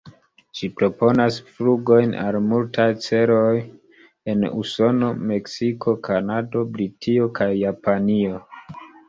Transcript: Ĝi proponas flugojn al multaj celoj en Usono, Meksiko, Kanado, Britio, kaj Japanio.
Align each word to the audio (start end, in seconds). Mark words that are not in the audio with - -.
Ĝi 0.59 0.67
proponas 0.77 1.35
flugojn 1.57 2.15
al 2.21 2.37
multaj 2.53 2.87
celoj 3.09 3.51
en 4.33 4.47
Usono, 4.63 5.11
Meksiko, 5.33 5.95
Kanado, 6.09 6.65
Britio, 6.75 7.31
kaj 7.39 7.51
Japanio. 7.61 8.43